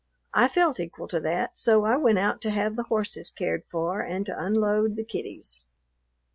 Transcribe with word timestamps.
I 0.33 0.47
felt 0.47 0.79
equal 0.79 1.07
to 1.09 1.19
that; 1.19 1.55
so 1.59 1.85
I 1.85 1.95
went 1.95 2.17
out 2.17 2.41
to 2.41 2.49
have 2.49 2.75
the 2.75 2.85
horses 2.85 3.29
cared 3.29 3.65
for 3.69 3.99
and 4.01 4.25
to 4.25 4.35
unload 4.43 4.95
the 4.95 5.03
kiddies. 5.05 5.61